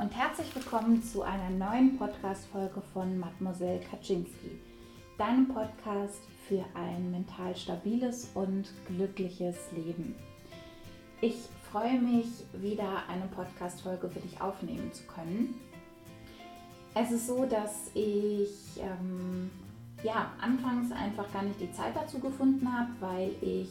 [0.00, 4.58] und herzlich willkommen zu einer neuen Podcast-Folge von Mademoiselle Kaczynski,
[5.18, 10.14] deinem Podcast für ein mental stabiles und glückliches Leben.
[11.20, 11.36] Ich
[11.70, 15.60] freue mich, wieder eine Podcast-Folge für dich aufnehmen zu können.
[16.94, 19.50] Es ist so, dass ich ähm,
[20.02, 23.68] ja, anfangs einfach gar nicht die Zeit dazu gefunden habe, weil ich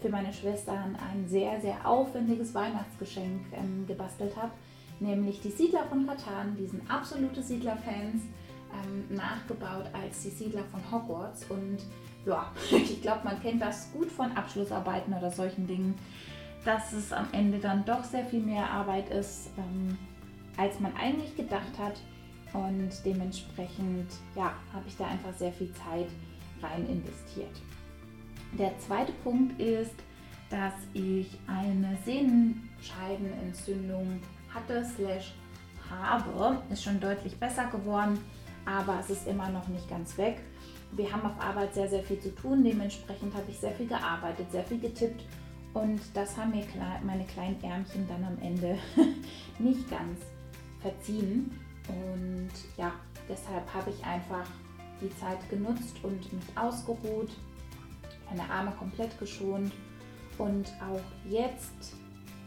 [0.00, 4.50] für meine Schwestern ein sehr, sehr aufwendiges Weihnachtsgeschenk ähm, gebastelt habe
[5.00, 8.22] nämlich die Siedler von Katan, die sind absolute Siedler-Fans,
[8.72, 11.44] ähm, nachgebaut als die Siedler von Hogwarts.
[11.48, 11.78] Und
[12.26, 15.94] ja, ich glaube, man kennt das gut von Abschlussarbeiten oder solchen Dingen,
[16.64, 19.96] dass es am Ende dann doch sehr viel mehr Arbeit ist, ähm,
[20.56, 22.00] als man eigentlich gedacht hat.
[22.52, 26.08] Und dementsprechend ja, habe ich da einfach sehr viel Zeit
[26.62, 27.54] rein investiert.
[28.58, 29.94] Der zweite Punkt ist,
[30.48, 34.22] dass ich eine Sehnenscheidenentzündung
[34.58, 35.34] hatte, slash
[35.90, 38.18] habe, ist schon deutlich besser geworden,
[38.66, 40.40] aber es ist immer noch nicht ganz weg.
[40.92, 44.50] Wir haben auf Arbeit sehr, sehr viel zu tun, dementsprechend habe ich sehr viel gearbeitet,
[44.50, 45.24] sehr viel getippt
[45.74, 46.64] und das haben mir
[47.04, 48.78] meine kleinen Ärmchen dann am Ende
[49.58, 50.20] nicht ganz
[50.80, 51.50] verziehen.
[51.88, 52.92] Und ja,
[53.28, 54.46] deshalb habe ich einfach
[55.00, 57.30] die Zeit genutzt und mich ausgeruht,
[58.28, 59.72] meine Arme komplett geschont
[60.36, 61.94] und auch jetzt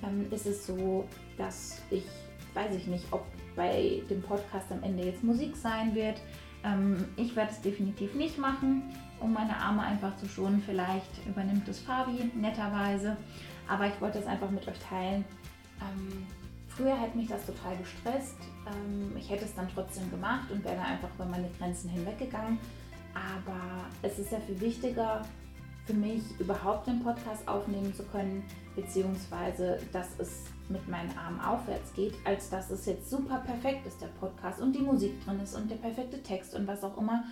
[0.04, 1.08] ähm, ist es so,
[1.38, 2.06] dass ich,
[2.54, 6.22] weiß ich nicht, ob bei dem Podcast am Ende jetzt Musik sein wird.
[6.64, 8.84] Ähm, ich werde es definitiv nicht machen,
[9.20, 10.62] um meine Arme einfach zu schonen.
[10.66, 13.18] Vielleicht übernimmt es Fabi netterweise.
[13.68, 15.24] Aber ich wollte es einfach mit euch teilen.
[15.82, 16.26] Ähm,
[16.68, 18.38] früher hätte mich das total gestresst.
[18.68, 22.60] Ähm, ich hätte es dann trotzdem gemacht und wäre einfach über meine Grenzen hinweggegangen.
[23.14, 25.24] Aber es ist sehr viel wichtiger,
[25.86, 28.44] für mich überhaupt den Podcast aufnehmen zu können,
[28.76, 34.02] beziehungsweise dass es mit meinen Armen aufwärts geht, als dass es jetzt super perfekt ist,
[34.02, 37.26] der Podcast und die Musik drin ist und der perfekte Text und was auch immer.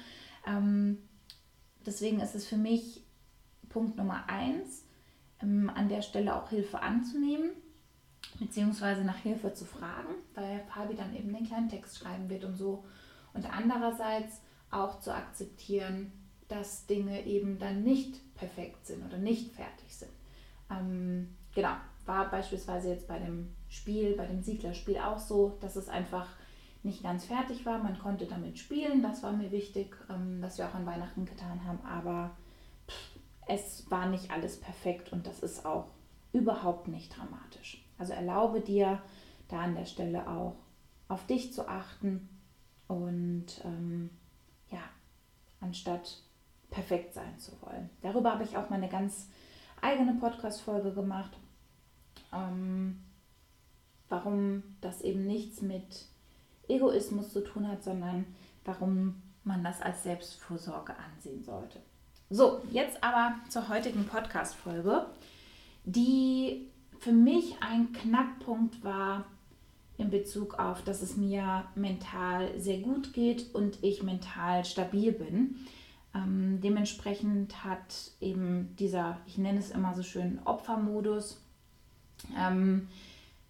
[0.48, 0.98] Ähm,
[1.86, 3.06] deswegen ist es für mich
[3.70, 4.86] Punkt Nummer eins,
[5.42, 7.52] ähm, an der Stelle auch Hilfe anzunehmen,
[8.40, 12.58] beziehungsweise nach Hilfe zu fragen, weil Fabi dann eben den kleinen Text schreiben wird und
[12.58, 12.84] so.
[13.34, 16.12] Und andererseits auch zu akzeptieren,
[16.50, 20.12] dass Dinge eben dann nicht perfekt sind oder nicht fertig sind.
[20.70, 25.88] Ähm, genau, war beispielsweise jetzt bei dem Spiel, bei dem Siedlerspiel auch so, dass es
[25.88, 26.28] einfach
[26.82, 27.78] nicht ganz fertig war.
[27.78, 31.64] Man konnte damit spielen, das war mir wichtig, ähm, was wir auch an Weihnachten getan
[31.66, 32.36] haben, aber
[32.88, 35.88] pff, es war nicht alles perfekt und das ist auch
[36.34, 37.84] überhaupt nicht dramatisch.
[37.98, 39.02] Also erlaube dir
[39.50, 40.56] da an der Stelle auch
[41.08, 42.30] auf dich zu achten
[42.88, 44.10] und ähm,
[44.70, 44.82] ja,
[45.60, 46.22] anstatt
[46.70, 47.90] perfekt sein zu wollen.
[48.02, 49.30] Darüber habe ich auch meine ganz
[49.82, 51.32] eigene Podcast-Folge gemacht.
[52.34, 53.00] Ähm,
[54.10, 56.06] warum das eben nichts mit
[56.68, 58.26] Egoismus zu tun hat, sondern
[58.66, 61.80] warum man das als Selbstvorsorge ansehen sollte.
[62.30, 65.08] So, jetzt aber zur heutigen Podcast-Folge,
[65.86, 66.68] die
[67.00, 69.26] für mich ein Knackpunkt war
[69.98, 75.56] in Bezug auf, dass es mir mental sehr gut geht und ich mental stabil bin.
[76.16, 81.40] Ähm, dementsprechend hat eben dieser, ich nenne es immer so schön, Opfermodus
[82.38, 82.88] ähm,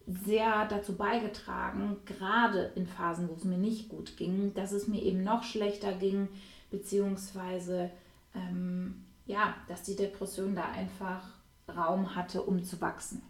[0.07, 5.01] sehr dazu beigetragen, gerade in Phasen, wo es mir nicht gut ging, dass es mir
[5.01, 6.27] eben noch schlechter ging,
[6.71, 7.91] beziehungsweise
[8.35, 11.23] ähm, ja, dass die Depression da einfach
[11.67, 13.21] Raum hatte, um zu wachsen.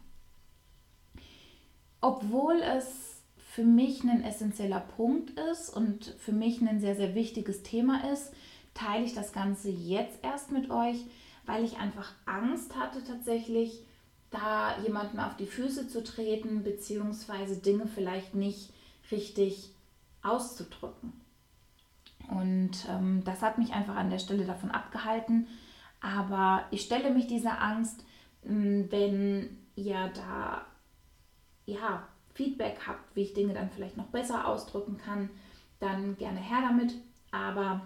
[2.02, 7.64] Obwohl es für mich ein essentieller Punkt ist und für mich ein sehr, sehr wichtiges
[7.64, 8.32] Thema ist,
[8.74, 10.98] teile ich das Ganze jetzt erst mit euch,
[11.46, 13.84] weil ich einfach Angst hatte tatsächlich,
[14.30, 18.72] da jemandem auf die Füße zu treten, beziehungsweise Dinge vielleicht nicht
[19.12, 19.72] richtig
[20.22, 21.14] auszudrücken.
[22.30, 25.48] Und ähm, das hat mich einfach an der Stelle davon abgehalten.
[26.00, 28.06] Aber ich stelle mich dieser Angst,
[28.44, 30.66] hm, wenn ihr da
[31.66, 35.30] ja, Feedback habt, wie ich Dinge dann vielleicht noch besser ausdrücken kann,
[35.80, 36.94] dann gerne her damit.
[37.32, 37.82] Aber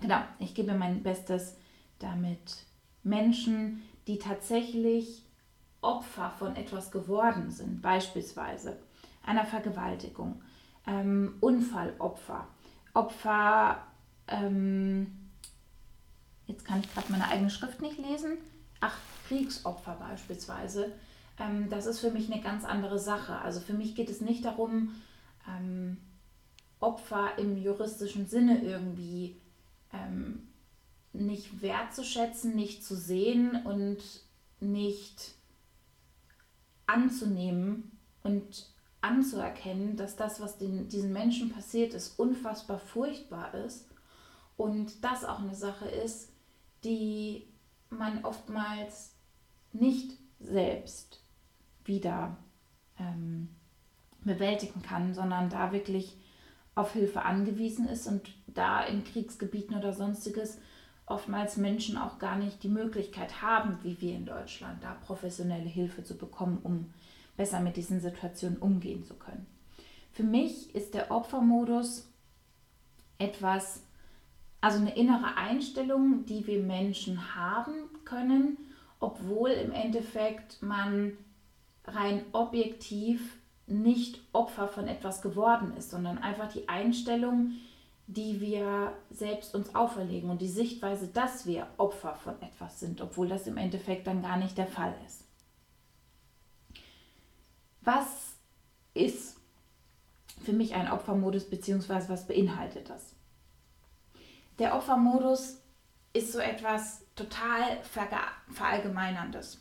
[0.00, 1.56] genau, ich gebe mein Bestes,
[1.98, 2.64] damit
[3.02, 5.24] Menschen, die tatsächlich
[5.80, 8.78] Opfer von etwas geworden sind, beispielsweise
[9.24, 10.42] einer Vergewaltigung,
[10.86, 12.48] ähm, Unfallopfer,
[12.94, 13.86] Opfer,
[14.28, 15.30] ähm,
[16.46, 18.38] jetzt kann ich gerade meine eigene Schrift nicht lesen,
[18.80, 18.98] ach,
[19.28, 20.92] Kriegsopfer beispielsweise,
[21.38, 23.36] ähm, das ist für mich eine ganz andere Sache.
[23.36, 24.94] Also für mich geht es nicht darum,
[25.48, 25.98] ähm,
[26.80, 29.40] Opfer im juristischen Sinne irgendwie
[29.92, 30.48] ähm,
[31.12, 33.98] nicht wertzuschätzen, nicht zu sehen und
[34.60, 35.34] nicht
[36.86, 38.66] anzunehmen und
[39.00, 43.86] anzuerkennen, dass das, was den, diesen Menschen passiert ist, unfassbar furchtbar ist
[44.56, 46.32] und das auch eine Sache ist,
[46.84, 47.48] die
[47.88, 49.14] man oftmals
[49.72, 51.22] nicht selbst
[51.84, 52.36] wieder
[52.98, 53.48] ähm,
[54.22, 56.16] bewältigen kann, sondern da wirklich
[56.74, 60.58] auf Hilfe angewiesen ist und da in Kriegsgebieten oder sonstiges
[61.06, 66.04] oftmals Menschen auch gar nicht die Möglichkeit haben, wie wir in Deutschland, da professionelle Hilfe
[66.04, 66.92] zu bekommen, um
[67.36, 69.46] besser mit diesen Situationen umgehen zu können.
[70.12, 72.08] Für mich ist der Opfermodus
[73.18, 73.82] etwas,
[74.60, 78.56] also eine innere Einstellung, die wir Menschen haben können,
[79.00, 81.16] obwohl im Endeffekt man
[81.84, 83.36] rein objektiv
[83.66, 87.52] nicht Opfer von etwas geworden ist, sondern einfach die Einstellung,
[88.16, 93.28] die wir selbst uns auferlegen und die Sichtweise, dass wir Opfer von etwas sind, obwohl
[93.28, 95.24] das im Endeffekt dann gar nicht der Fall ist.
[97.82, 98.34] Was
[98.94, 99.36] ist
[100.42, 102.08] für mich ein Opfermodus bzw.
[102.08, 103.14] was beinhaltet das?
[104.58, 105.58] Der Opfermodus
[106.12, 107.78] ist so etwas total
[108.52, 109.58] verallgemeinerndes.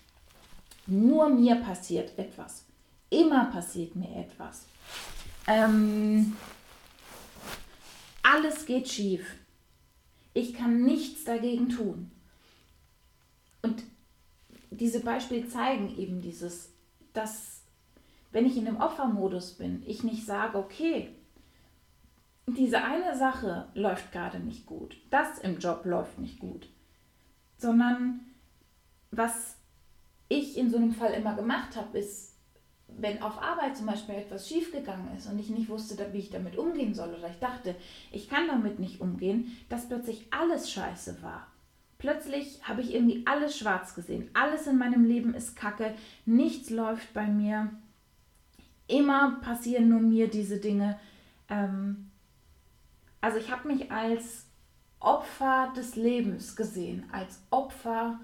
[0.88, 2.66] Nur mir passiert etwas.
[3.12, 4.66] Immer passiert mir etwas.
[5.46, 6.36] Ähm,
[8.32, 9.38] alles geht schief.
[10.34, 12.12] Ich kann nichts dagegen tun.
[13.62, 13.84] Und
[14.70, 16.72] diese Beispiele zeigen eben dieses,
[17.14, 17.62] dass
[18.32, 21.10] wenn ich in dem Opfermodus bin, ich nicht sage, okay,
[22.48, 26.70] diese eine Sache läuft gerade nicht gut, das im Job läuft nicht gut,
[27.58, 28.22] sondern
[29.12, 29.56] was
[30.30, 32.29] ich in so einem Fall immer gemacht habe, ist
[33.02, 36.58] wenn auf Arbeit zum Beispiel etwas schiefgegangen ist und ich nicht wusste, wie ich damit
[36.58, 37.76] umgehen soll oder ich dachte,
[38.12, 41.48] ich kann damit nicht umgehen, dass plötzlich alles scheiße war.
[41.98, 44.30] Plötzlich habe ich irgendwie alles schwarz gesehen.
[44.34, 45.94] Alles in meinem Leben ist kacke.
[46.26, 47.72] Nichts läuft bei mir.
[48.88, 50.98] Immer passieren nur mir diese Dinge.
[51.50, 52.10] Ähm
[53.22, 54.46] also ich habe mich als
[55.00, 58.20] Opfer des Lebens gesehen, als Opfer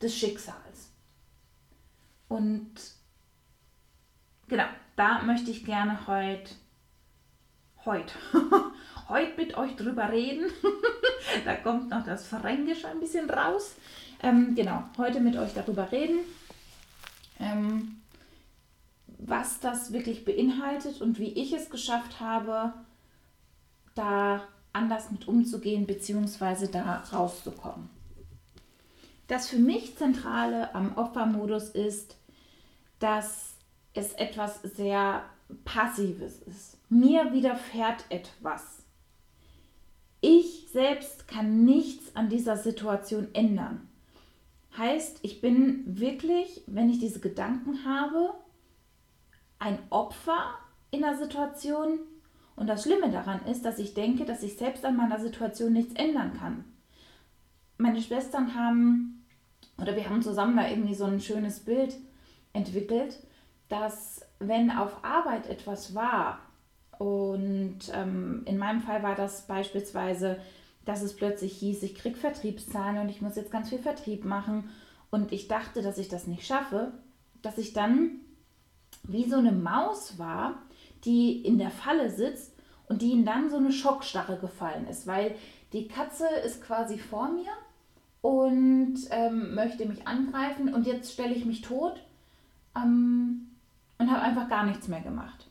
[0.00, 0.90] des Schicksals.
[2.28, 2.72] Und
[4.52, 6.50] Genau, da möchte ich gerne heute,
[7.86, 8.12] heute,
[9.08, 10.44] heute mit euch drüber reden.
[11.46, 13.76] da kommt noch das Fränkisch ein bisschen raus.
[14.22, 16.18] Ähm, genau, heute mit euch darüber reden,
[17.40, 18.02] ähm,
[19.06, 22.74] was das wirklich beinhaltet und wie ich es geschafft habe,
[23.94, 26.66] da anders mit umzugehen bzw.
[26.66, 27.88] da rauszukommen.
[29.28, 32.18] Das für mich Zentrale am Opfermodus ist,
[32.98, 33.51] dass
[33.94, 35.24] es etwas sehr
[35.64, 36.78] Passives ist.
[36.88, 38.82] Mir widerfährt etwas.
[40.20, 43.88] Ich selbst kann nichts an dieser Situation ändern.
[44.76, 48.32] Heißt, ich bin wirklich, wenn ich diese Gedanken habe,
[49.58, 50.54] ein Opfer
[50.90, 51.98] in der Situation.
[52.56, 55.94] Und das Schlimme daran ist, dass ich denke, dass ich selbst an meiner Situation nichts
[55.94, 56.64] ändern kann.
[57.76, 59.24] Meine Schwestern haben,
[59.78, 61.96] oder wir haben zusammen da irgendwie so ein schönes Bild
[62.52, 63.18] entwickelt,
[63.72, 66.38] dass wenn auf Arbeit etwas war,
[67.02, 70.38] und ähm, in meinem Fall war das beispielsweise,
[70.84, 74.70] dass es plötzlich hieß, ich kriege Vertriebszahlen und ich muss jetzt ganz viel Vertrieb machen
[75.10, 76.92] und ich dachte, dass ich das nicht schaffe,
[77.42, 78.20] dass ich dann
[79.02, 80.62] wie so eine Maus war,
[81.04, 82.52] die in der Falle sitzt
[82.88, 85.34] und die in dann so eine Schockstarre gefallen ist, weil
[85.72, 87.50] die Katze ist quasi vor mir
[88.20, 92.00] und ähm, möchte mich angreifen und jetzt stelle ich mich tot.
[92.76, 93.48] Ähm,
[94.02, 95.46] und habe einfach gar nichts mehr gemacht.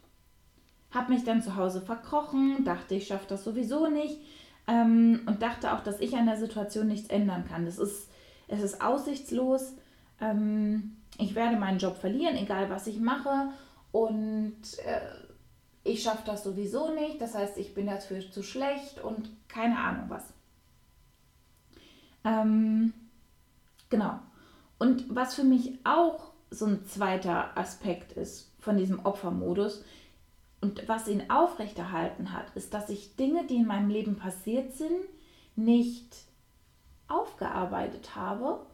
[0.91, 4.20] Habe mich dann zu Hause verkrochen, dachte, ich schaffe das sowieso nicht
[4.67, 7.65] ähm, und dachte auch, dass ich an der Situation nichts ändern kann.
[7.65, 8.10] Das ist,
[8.50, 9.74] es ist aussichtslos.
[10.20, 13.53] Ähm, ich werde meinen Job verlieren, egal was ich mache.
[13.93, 15.00] Und äh,
[15.86, 17.22] ich schaffe das sowieso nicht.
[17.22, 20.34] Das heißt, ich bin dafür zu schlecht und keine Ahnung was.
[22.25, 22.93] Ähm,
[23.89, 24.20] genau.
[24.77, 29.84] Und was für mich auch so ein zweiter Aspekt ist von diesem Opfermodus.
[30.60, 35.05] Und was ihn aufrechterhalten hat, ist, dass ich Dinge, die in meinem Leben passiert sind,
[35.55, 36.25] nicht
[37.08, 38.65] aufgearbeitet habe.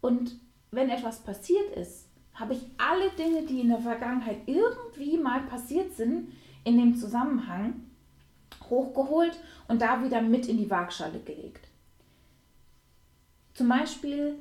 [0.00, 0.38] Und
[0.70, 5.94] wenn etwas passiert ist, habe ich alle Dinge, die in der Vergangenheit irgendwie mal passiert
[5.94, 6.32] sind,
[6.64, 7.86] in dem Zusammenhang
[8.68, 11.68] hochgeholt und da wieder mit in die Waagschale gelegt.
[13.54, 14.38] Zum Beispiel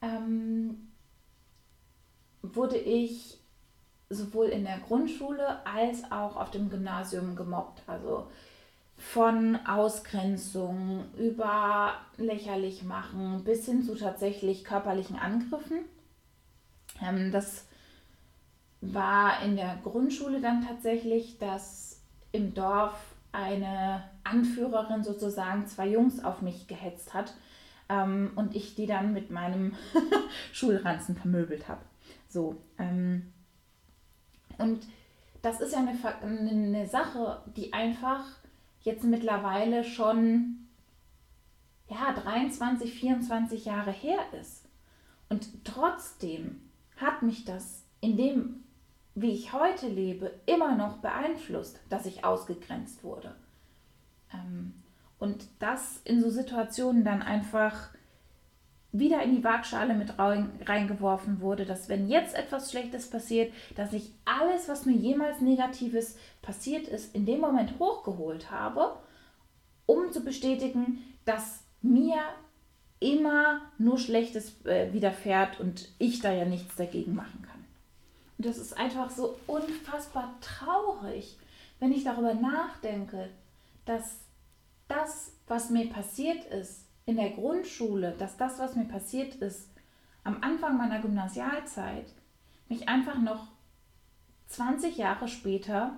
[0.00, 0.85] ähm,
[2.54, 3.38] wurde ich
[4.08, 7.82] sowohl in der Grundschule als auch auf dem Gymnasium gemobbt.
[7.86, 8.26] Also
[8.96, 15.80] von Ausgrenzung über lächerlich machen bis hin zu tatsächlich körperlichen Angriffen.
[17.02, 17.66] Ähm, das
[18.80, 22.00] war in der Grundschule dann tatsächlich, dass
[22.32, 22.94] im Dorf
[23.32, 27.34] eine Anführerin sozusagen zwei Jungs auf mich gehetzt hat
[27.88, 29.74] ähm, und ich die dann mit meinem
[30.52, 31.80] Schulranzen vermöbelt habe.
[32.36, 32.54] So.
[32.76, 33.32] Ähm,
[34.58, 34.86] und
[35.40, 38.26] das ist ja eine, eine Sache, die einfach
[38.82, 40.68] jetzt mittlerweile schon
[41.88, 44.68] ja, 23, 24 Jahre her ist.
[45.30, 46.60] Und trotzdem
[46.96, 48.64] hat mich das in dem,
[49.14, 53.34] wie ich heute lebe, immer noch beeinflusst, dass ich ausgegrenzt wurde.
[54.34, 54.74] Ähm,
[55.18, 57.88] und das in so Situationen dann einfach
[58.92, 64.12] wieder in die Waagschale mit reingeworfen wurde, dass wenn jetzt etwas Schlechtes passiert, dass ich
[64.24, 68.96] alles, was mir jemals Negatives passiert ist, in dem Moment hochgeholt habe,
[69.86, 72.16] um zu bestätigen, dass mir
[72.98, 77.64] immer nur Schlechtes äh, widerfährt und ich da ja nichts dagegen machen kann.
[78.38, 81.36] Und das ist einfach so unfassbar traurig,
[81.78, 83.28] wenn ich darüber nachdenke,
[83.84, 84.18] dass
[84.88, 89.70] das, was mir passiert ist in der Grundschule, dass das, was mir passiert ist
[90.24, 92.12] am Anfang meiner Gymnasialzeit,
[92.68, 93.46] mich einfach noch
[94.48, 95.96] 20 Jahre später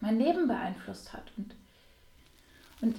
[0.00, 1.32] mein Leben beeinflusst hat.
[1.38, 1.54] Und,
[2.82, 2.96] und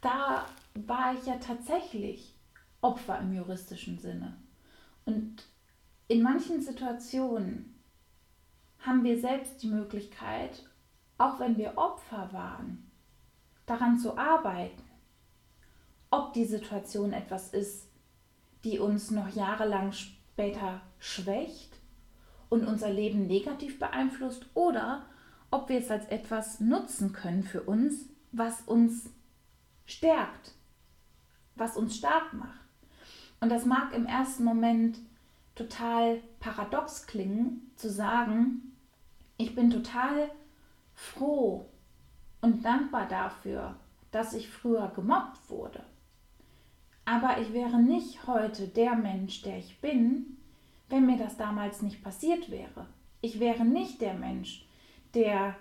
[0.00, 2.34] da war ich ja tatsächlich
[2.80, 4.34] Opfer im juristischen Sinne.
[5.04, 5.44] Und
[6.08, 7.74] in manchen Situationen
[8.78, 10.64] haben wir selbst die Möglichkeit,
[11.18, 12.90] auch wenn wir Opfer waren,
[13.66, 14.82] daran zu arbeiten,
[16.10, 17.88] ob die Situation etwas ist,
[18.64, 21.78] die uns noch jahrelang später schwächt
[22.48, 25.06] und unser Leben negativ beeinflusst oder
[25.50, 29.10] ob wir es als etwas nutzen können für uns, was uns
[29.86, 30.52] stärkt,
[31.56, 32.60] was uns stark macht.
[33.40, 34.98] Und das mag im ersten Moment
[35.54, 38.76] total paradox klingen, zu sagen,
[39.36, 40.30] ich bin total
[40.94, 41.66] froh
[42.40, 43.76] und dankbar dafür,
[44.10, 45.82] dass ich früher gemobbt wurde.
[47.10, 50.36] Aber ich wäre nicht heute der Mensch, der ich bin,
[50.88, 52.86] wenn mir das damals nicht passiert wäre.
[53.20, 54.64] Ich wäre nicht der Mensch,
[55.14, 55.56] der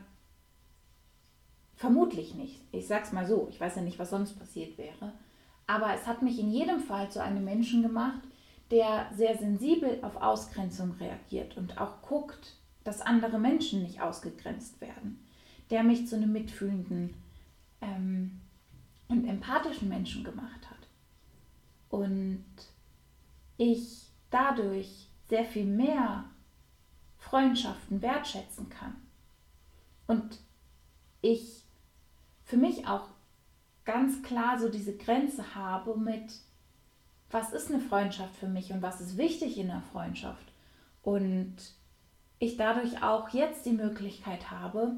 [1.75, 5.13] vermutlich nicht, ich sag's mal so, ich weiß ja nicht, was sonst passiert wäre,
[5.65, 8.22] aber es hat mich in jedem Fall zu einem Menschen gemacht,
[8.70, 15.25] der sehr sensibel auf Ausgrenzung reagiert und auch guckt, dass andere Menschen nicht ausgegrenzt werden,
[15.72, 17.15] der mich zu einem mitfühlenden
[17.82, 18.39] ähm,
[19.08, 20.69] und empathischen Menschen gemacht hat.
[21.89, 22.46] Und
[23.58, 26.25] ich dadurch sehr viel mehr
[27.17, 28.96] Freundschaften wertschätzen kann.
[30.08, 30.39] Und
[31.22, 31.63] ich
[32.46, 33.10] für mich auch
[33.86, 36.34] ganz klar so diese Grenze habe mit,
[37.31, 40.51] was ist eine Freundschaft für mich und was ist wichtig in einer Freundschaft.
[41.03, 41.55] Und
[42.39, 44.93] ich dadurch auch jetzt die Möglichkeit habe,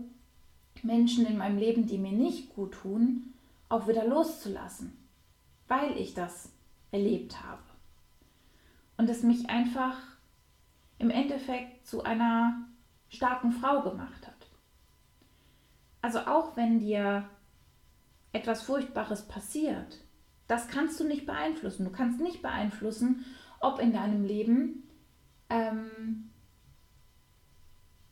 [0.83, 3.33] Menschen in meinem Leben, die mir nicht gut tun,
[3.69, 4.97] auch wieder loszulassen,
[5.67, 6.49] weil ich das
[6.91, 7.63] erlebt habe.
[8.97, 9.97] Und es mich einfach
[10.99, 12.67] im Endeffekt zu einer
[13.09, 14.47] starken Frau gemacht hat.
[16.01, 17.27] Also auch wenn dir
[18.33, 19.99] etwas Furchtbares passiert,
[20.47, 21.85] das kannst du nicht beeinflussen.
[21.85, 23.25] Du kannst nicht beeinflussen,
[23.59, 24.87] ob in deinem Leben
[25.49, 26.29] ähm,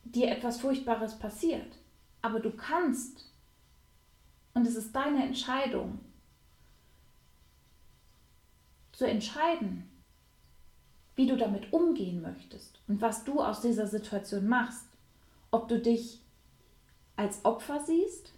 [0.04, 1.78] dir etwas Furchtbares passiert.
[2.22, 3.34] Aber du kannst,
[4.54, 6.00] und es ist deine Entscheidung,
[9.00, 9.90] zu entscheiden,
[11.16, 14.86] wie du damit umgehen möchtest und was du aus dieser Situation machst.
[15.52, 16.22] Ob du dich
[17.16, 18.32] als Opfer siehst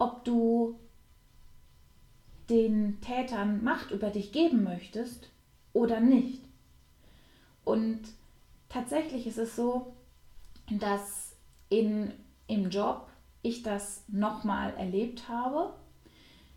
[0.00, 0.80] ob du
[2.48, 5.30] den Tätern Macht über dich geben möchtest
[5.72, 6.42] oder nicht.
[7.64, 8.00] Und
[8.68, 9.92] tatsächlich ist es so,
[10.70, 11.36] dass
[11.68, 12.12] in,
[12.48, 13.08] im Job
[13.42, 15.74] ich das nochmal erlebt habe,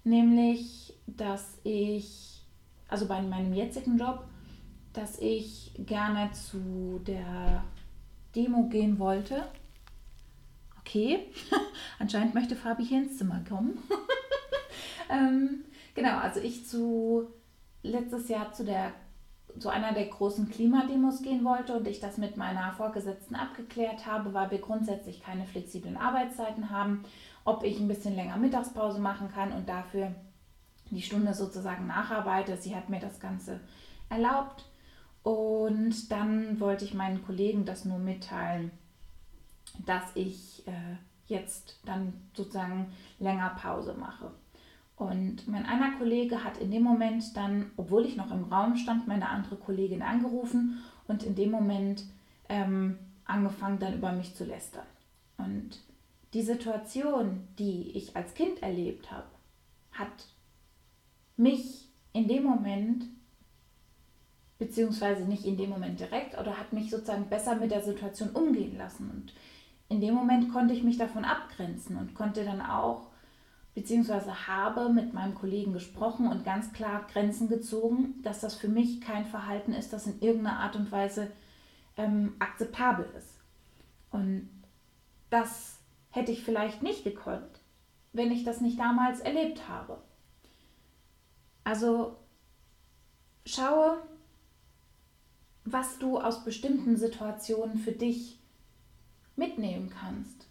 [0.05, 2.42] nämlich dass ich,
[2.93, 4.23] also bei meinem jetzigen Job,
[4.93, 7.63] dass ich gerne zu der
[8.35, 9.43] Demo gehen wollte
[10.85, 11.27] okay,
[11.99, 13.77] anscheinend möchte Fabi hier ins Zimmer kommen.
[15.09, 15.63] ähm,
[15.95, 17.27] genau, also ich zu
[17.81, 18.91] letztes Jahr zu der
[19.59, 24.33] zu einer der großen Klimademos gehen wollte und ich das mit meiner Vorgesetzten abgeklärt habe,
[24.33, 27.03] weil wir grundsätzlich keine flexiblen Arbeitszeiten haben,
[27.45, 30.15] ob ich ein bisschen länger Mittagspause machen kann und dafür
[30.91, 32.57] die Stunde sozusagen nacharbeite.
[32.57, 33.59] Sie hat mir das Ganze
[34.09, 34.65] erlaubt
[35.23, 38.71] und dann wollte ich meinen Kollegen das nur mitteilen,
[39.85, 40.97] dass ich äh,
[41.27, 44.31] jetzt dann sozusagen länger Pause mache.
[44.95, 49.07] Und mein einer Kollege hat in dem Moment dann, obwohl ich noch im Raum stand,
[49.07, 52.03] meine andere Kollegin angerufen und in dem Moment
[52.49, 54.85] ähm, angefangen dann über mich zu lästern.
[55.37, 55.79] Und
[56.33, 59.27] die Situation, die ich als Kind erlebt habe,
[59.91, 60.27] hat
[61.35, 63.05] mich in dem Moment,
[64.59, 68.77] beziehungsweise nicht in dem Moment direkt, oder hat mich sozusagen besser mit der Situation umgehen
[68.77, 69.09] lassen.
[69.09, 69.33] Und
[69.89, 73.07] in dem Moment konnte ich mich davon abgrenzen und konnte dann auch,
[73.75, 79.01] beziehungsweise habe mit meinem Kollegen gesprochen und ganz klar Grenzen gezogen, dass das für mich
[79.01, 81.31] kein Verhalten ist, das in irgendeiner Art und Weise
[81.97, 83.39] ähm, akzeptabel ist.
[84.11, 84.49] Und
[85.31, 85.79] das
[86.11, 87.59] hätte ich vielleicht nicht gekonnt,
[88.13, 89.99] wenn ich das nicht damals erlebt habe.
[91.63, 92.17] Also
[93.45, 94.01] schaue,
[95.65, 98.37] was du aus bestimmten Situationen für dich
[99.35, 100.47] mitnehmen kannst.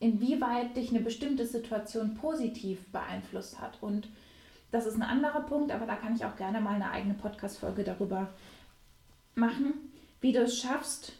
[0.00, 3.80] Inwieweit dich eine bestimmte Situation positiv beeinflusst hat.
[3.82, 4.08] Und
[4.70, 7.84] das ist ein anderer Punkt, aber da kann ich auch gerne mal eine eigene Podcast-Folge
[7.84, 8.32] darüber
[9.34, 9.74] machen,
[10.20, 11.12] wie du es schaffst,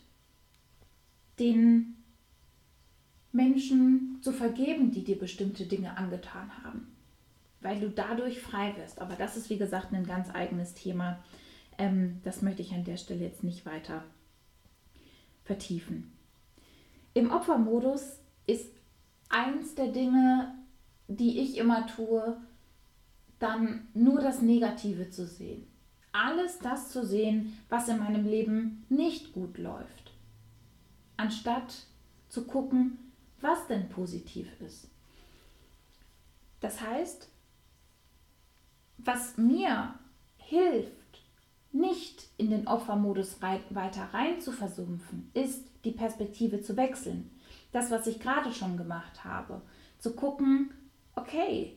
[1.39, 1.97] den
[3.31, 6.92] Menschen zu vergeben, die dir bestimmte Dinge angetan haben,
[7.63, 9.01] weil du dadurch frei wirst.
[9.01, 11.23] Aber das ist, wie gesagt, ein ganz eigenes Thema.
[11.79, 14.05] Ähm, das möchte ich an der Stelle jetzt nicht weiter
[15.45, 16.13] vertiefen.
[17.15, 18.71] Im Opfermodus ist
[19.29, 20.55] eins der Dinge,
[21.09, 22.37] die ich immer tue,
[23.39, 25.67] dann nur das Negative zu sehen.
[26.13, 30.13] Alles das zu sehen, was in meinem Leben nicht gut läuft.
[31.17, 31.87] Anstatt
[32.29, 32.99] zu gucken,
[33.41, 34.89] was denn positiv ist.
[36.61, 37.29] Das heißt,
[38.99, 39.95] was mir
[40.37, 41.23] hilft,
[41.73, 47.31] nicht in den Opfermodus weiter rein zu versumpfen, ist die Perspektive zu wechseln.
[47.73, 49.63] Das, was ich gerade schon gemacht habe.
[49.99, 50.73] Zu gucken,
[51.15, 51.77] okay,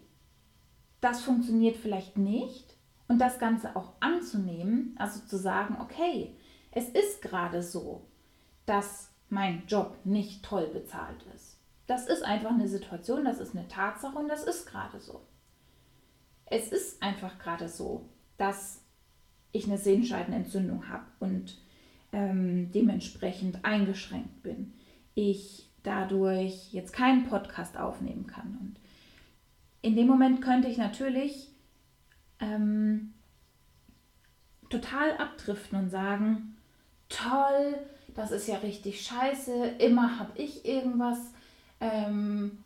[1.00, 2.76] das funktioniert vielleicht nicht
[3.08, 6.36] und das Ganze auch anzunehmen, also zu sagen, okay,
[6.72, 8.06] es ist gerade so,
[8.66, 11.58] dass mein Job nicht toll bezahlt ist.
[11.88, 15.22] Das ist einfach eine Situation, das ist eine Tatsache und das ist gerade so.
[16.46, 18.82] Es ist einfach gerade so, dass
[19.52, 21.58] ich eine Sehenscheidenentzündung habe und
[22.12, 24.74] ähm, dementsprechend eingeschränkt bin.
[25.16, 28.58] Ich dadurch jetzt keinen Podcast aufnehmen kann.
[28.60, 28.80] Und
[29.82, 31.50] in dem Moment könnte ich natürlich
[32.40, 33.14] ähm,
[34.70, 36.58] total abdriften und sagen,
[37.10, 37.78] toll,
[38.14, 41.20] das ist ja richtig scheiße, immer habe ich irgendwas
[41.80, 42.64] ähm,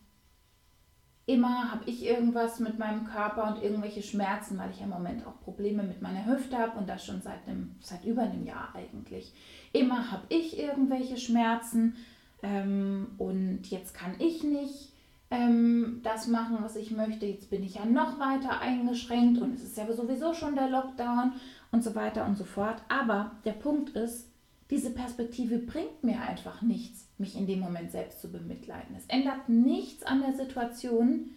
[1.29, 5.39] immer habe ich irgendwas mit meinem Körper und irgendwelche Schmerzen, weil ich im Moment auch
[5.41, 9.31] Probleme mit meiner Hüfte habe und das schon seit, einem, seit über einem Jahr eigentlich.
[9.71, 11.97] Immer habe ich irgendwelche Schmerzen
[12.41, 14.91] ähm, und jetzt kann ich nicht
[15.29, 17.27] ähm, das machen, was ich möchte.
[17.27, 21.33] Jetzt bin ich ja noch weiter eingeschränkt und es ist ja sowieso schon der Lockdown
[21.71, 22.81] und so weiter und so fort.
[22.89, 24.28] Aber der Punkt ist,
[24.69, 28.95] diese Perspektive bringt mir einfach nichts, mich in dem Moment selbst zu bemitleiden.
[28.95, 31.31] Es ändert nichts an der Situation,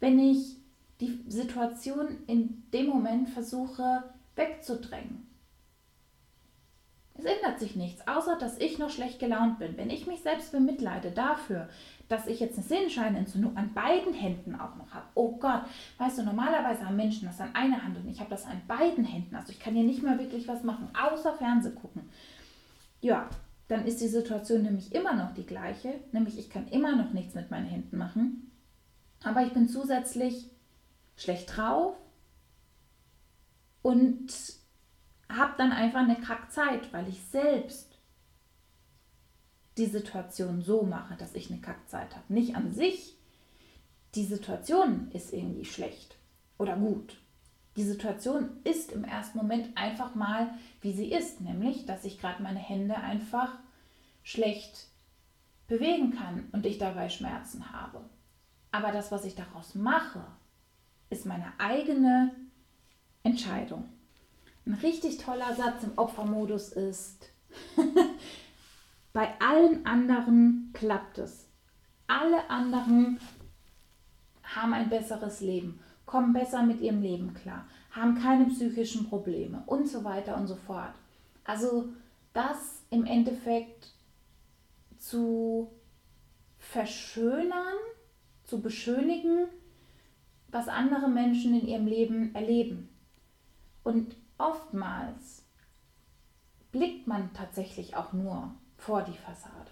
[0.00, 0.56] wenn ich
[1.00, 4.02] die Situation in dem Moment versuche
[4.34, 5.26] wegzudrängen.
[7.18, 9.78] Es ändert sich nichts, außer dass ich noch schlecht gelaunt bin.
[9.78, 11.68] Wenn ich mich selbst bemitleide dafür,
[12.08, 15.06] dass ich jetzt eine Sehenscheinentzündung an beiden Händen auch noch habe.
[15.14, 15.62] Oh Gott,
[15.96, 19.04] weißt du, normalerweise haben Menschen das an einer Hand und ich habe das an beiden
[19.04, 19.34] Händen.
[19.34, 22.02] Also ich kann hier nicht mehr wirklich was machen, außer Fernseh gucken
[23.00, 23.28] ja,
[23.68, 27.34] dann ist die Situation nämlich immer noch die gleiche, nämlich ich kann immer noch nichts
[27.34, 28.50] mit meinen Händen machen,
[29.24, 30.50] aber ich bin zusätzlich
[31.16, 31.96] schlecht drauf
[33.82, 34.32] und
[35.28, 37.98] habe dann einfach eine Kackzeit, weil ich selbst
[39.76, 42.32] die Situation so mache, dass ich eine Kackzeit habe.
[42.32, 43.16] Nicht an sich,
[44.14, 46.16] die Situation ist irgendwie schlecht
[46.58, 47.18] oder gut.
[47.76, 50.48] Die Situation ist im ersten Moment einfach mal,
[50.80, 53.52] wie sie ist, nämlich, dass ich gerade meine Hände einfach
[54.22, 54.88] schlecht
[55.68, 58.00] bewegen kann und ich dabei Schmerzen habe.
[58.72, 60.24] Aber das, was ich daraus mache,
[61.10, 62.34] ist meine eigene
[63.22, 63.88] Entscheidung.
[64.64, 67.30] Ein richtig toller Satz im Opfermodus ist,
[69.12, 71.46] bei allen anderen klappt es.
[72.06, 73.20] Alle anderen
[74.42, 79.88] haben ein besseres Leben kommen besser mit ihrem Leben klar, haben keine psychischen Probleme und
[79.88, 80.94] so weiter und so fort.
[81.44, 81.90] Also
[82.32, 83.92] das im Endeffekt
[84.98, 85.70] zu
[86.58, 87.76] verschönern,
[88.44, 89.48] zu beschönigen,
[90.48, 92.88] was andere Menschen in ihrem Leben erleben.
[93.82, 95.44] Und oftmals
[96.72, 99.70] blickt man tatsächlich auch nur vor die Fassade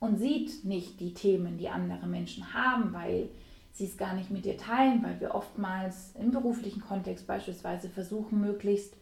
[0.00, 3.28] und sieht nicht die Themen, die andere Menschen haben, weil
[3.76, 8.40] sie es gar nicht mit dir teilen, weil wir oftmals im beruflichen Kontext beispielsweise versuchen,
[8.40, 8.96] möglichst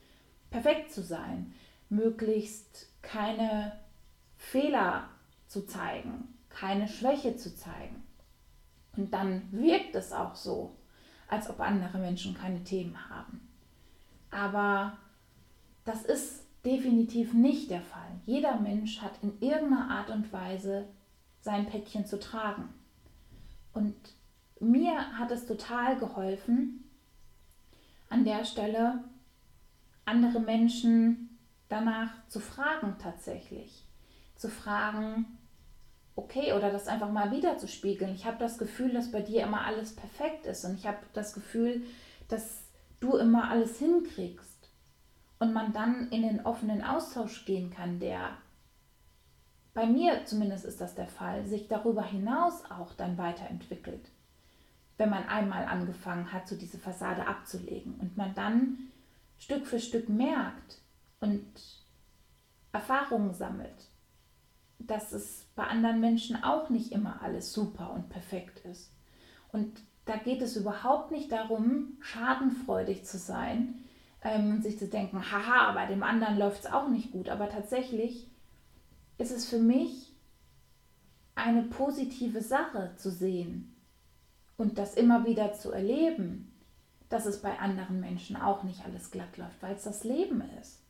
[0.51, 1.55] perfekt zu sein,
[1.89, 3.73] möglichst keine
[4.37, 5.09] Fehler
[5.47, 8.03] zu zeigen, keine Schwäche zu zeigen.
[8.97, 10.77] Und dann wirkt es auch so,
[11.29, 13.49] als ob andere Menschen keine Themen haben.
[14.31, 14.99] Aber
[15.85, 18.21] das ist definitiv nicht der Fall.
[18.27, 20.89] Jeder Mensch hat in irgendeiner Art und Weise
[21.41, 22.71] sein Päckchen zu tragen.
[23.73, 23.95] Und
[24.61, 26.91] mir hat es total geholfen,
[28.09, 29.05] an der Stelle
[30.05, 31.39] andere Menschen
[31.69, 33.85] danach zu fragen tatsächlich.
[34.37, 35.39] Zu fragen,
[36.17, 38.15] okay, oder das einfach mal wieder zu spiegeln.
[38.15, 41.33] Ich habe das Gefühl, dass bei dir immer alles perfekt ist und ich habe das
[41.33, 41.85] Gefühl,
[42.29, 42.65] dass
[43.01, 44.71] du immer alles hinkriegst
[45.39, 48.37] und man dann in den offenen Austausch gehen kann, der
[49.75, 54.09] bei mir zumindest ist das der Fall, sich darüber hinaus auch dann weiterentwickelt.
[54.97, 58.79] Wenn man einmal angefangen hat, so diese Fassade abzulegen und man dann
[59.39, 60.79] Stück für Stück merkt
[61.21, 61.45] und
[62.73, 63.91] Erfahrungen sammelt,
[64.79, 68.93] dass es bei anderen Menschen auch nicht immer alles super und perfekt ist.
[69.53, 73.85] Und da geht es überhaupt nicht darum, schadenfreudig zu sein
[74.23, 77.29] ähm, und sich zu denken, haha, bei dem anderen läuft es auch nicht gut.
[77.29, 78.29] Aber tatsächlich
[79.19, 80.13] ist es für mich
[81.35, 83.74] eine positive Sache zu sehen
[84.57, 86.53] und das immer wieder zu erleben,
[87.09, 90.81] dass es bei anderen Menschen auch nicht alles glatt läuft, weil es das Leben ist.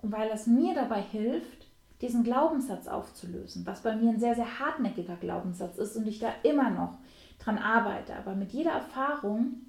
[0.00, 1.68] Und weil es mir dabei hilft,
[2.00, 6.32] diesen Glaubenssatz aufzulösen, was bei mir ein sehr, sehr hartnäckiger Glaubenssatz ist und ich da
[6.42, 6.98] immer noch
[7.38, 8.16] dran arbeite.
[8.16, 9.62] Aber mit jeder Erfahrung,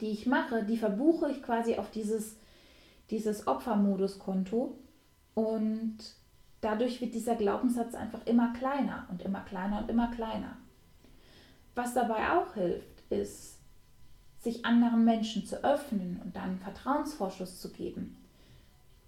[0.00, 2.36] die ich mache, die verbuche ich quasi auf dieses,
[3.10, 4.76] dieses Opfermoduskonto
[5.34, 5.96] und
[6.60, 10.56] dadurch wird dieser Glaubenssatz einfach immer kleiner und immer kleiner und immer kleiner.
[11.74, 13.58] Was dabei auch hilft, ist,
[14.40, 18.16] sich anderen Menschen zu öffnen und dann Vertrauensvorschuss zu geben.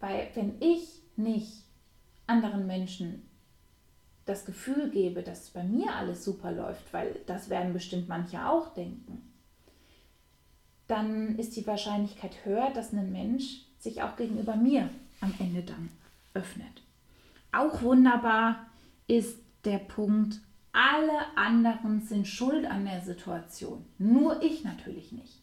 [0.00, 1.64] Weil wenn ich nicht
[2.26, 3.22] anderen Menschen
[4.24, 8.74] das Gefühl gebe, dass bei mir alles super läuft, weil das werden bestimmt manche auch
[8.74, 9.22] denken,
[10.88, 15.90] dann ist die Wahrscheinlichkeit höher, dass ein Mensch sich auch gegenüber mir am Ende dann
[16.34, 16.82] öffnet.
[17.52, 18.66] Auch wunderbar
[19.06, 20.40] ist der Punkt,
[20.76, 25.40] alle anderen sind schuld an der Situation, nur ich natürlich nicht.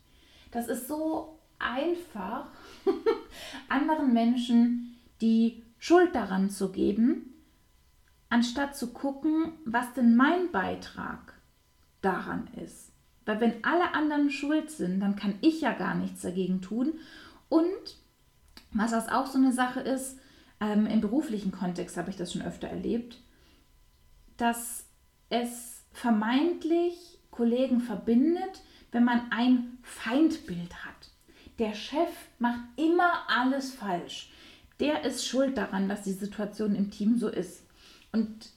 [0.52, 2.50] Das ist so einfach,
[3.68, 7.34] anderen Menschen die Schuld daran zu geben,
[8.30, 11.34] anstatt zu gucken, was denn mein Beitrag
[12.02, 12.92] daran ist.
[13.26, 16.94] Weil wenn alle anderen schuld sind, dann kann ich ja gar nichts dagegen tun.
[17.50, 17.98] Und
[18.72, 20.20] was das auch so eine Sache ist,
[20.60, 23.18] ähm, im beruflichen Kontext habe ich das schon öfter erlebt,
[24.38, 24.83] dass
[25.30, 31.12] es vermeintlich Kollegen verbindet, wenn man ein Feindbild hat.
[31.60, 32.10] Der Chef
[32.40, 34.30] macht immer alles falsch
[34.84, 37.66] der ist schuld daran, dass die Situation im Team so ist.
[38.12, 38.50] Und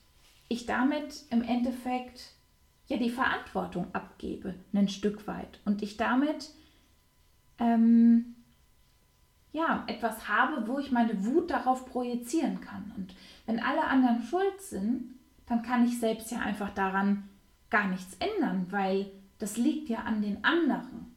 [0.49, 2.33] ich damit im Endeffekt
[2.89, 5.61] ja die Verantwortung abgebe, ein Stück weit.
[5.65, 6.51] Und ich damit
[7.59, 8.35] ähm,
[9.53, 12.93] ja, etwas habe, wo ich meine Wut darauf projizieren kann.
[12.97, 13.15] Und
[13.47, 15.15] wenn alle anderen schuld sind,
[15.47, 17.29] dann kann ich selbst ja einfach daran
[17.71, 21.15] gar nichts ändern, weil das liegt ja an den anderen.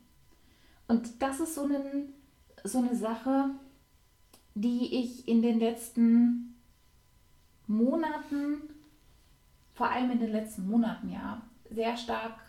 [0.87, 2.13] Und das ist so, einen,
[2.63, 3.51] so eine Sache,
[4.55, 6.55] die ich in den letzten
[7.67, 8.61] Monaten,
[9.73, 12.39] vor allem in den letzten Monaten ja, sehr stark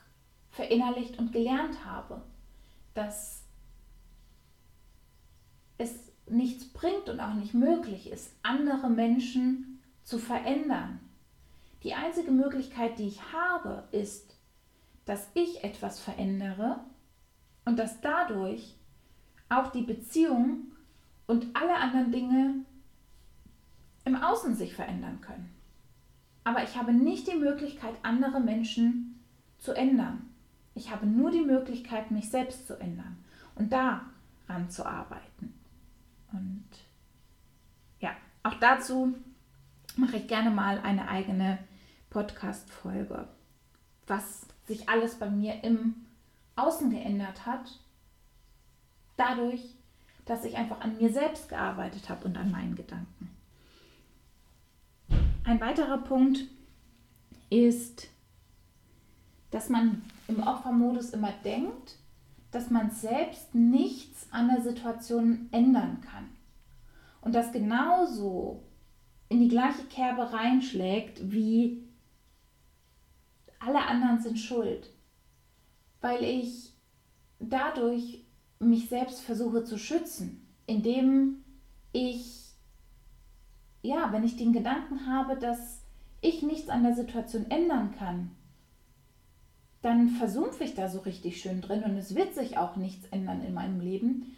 [0.51, 2.23] verinnerlicht und gelernt habe,
[2.95, 3.45] dass
[5.79, 11.01] es nichts bringt und auch nicht möglich ist, andere Menschen zu verändern.
[11.83, 14.37] Die einzige Möglichkeit, die ich habe, ist,
[15.07, 16.81] dass ich etwas verändere
[17.65, 18.77] und dass dadurch
[19.49, 20.73] auch die Beziehung
[21.27, 22.65] und alle anderen Dinge
[24.05, 25.55] im Außen sich verändern können.
[26.45, 29.23] Aber ich habe nicht die Möglichkeit, andere Menschen
[29.59, 30.31] zu ändern.
[30.75, 33.19] Ich habe nur die Möglichkeit, mich selbst zu ändern
[33.55, 35.55] und daran zu arbeiten.
[36.33, 36.65] Und
[38.01, 38.11] ja,
[38.43, 39.15] auch dazu
[39.97, 41.59] mache ich gerne mal eine eigene
[42.11, 43.29] Podcast-Folge,
[44.07, 45.95] was sich alles bei mir im
[46.57, 47.81] Außen geändert hat,
[49.17, 49.63] dadurch,
[50.27, 53.31] dass ich einfach an mir selbst gearbeitet habe und an meinen Gedanken.
[55.45, 56.41] Ein weiterer Punkt
[57.49, 58.09] ist,
[59.51, 61.97] dass man im Opfermodus immer denkt,
[62.51, 66.29] dass man selbst nichts an der Situation ändern kann.
[67.21, 68.63] Und das genauso
[69.29, 71.85] in die gleiche Kerbe reinschlägt wie
[73.61, 74.91] alle anderen sind schuld.
[76.01, 76.73] Weil ich
[77.39, 78.25] dadurch
[78.59, 81.45] mich selbst versuche zu schützen, indem
[81.93, 82.41] ich
[83.83, 85.83] ja, wenn ich den Gedanken habe, dass
[86.21, 88.31] ich nichts an der Situation ändern kann,
[89.83, 93.43] dann versumpfe ich da so richtig schön drin und es wird sich auch nichts ändern
[93.43, 94.37] in meinem Leben.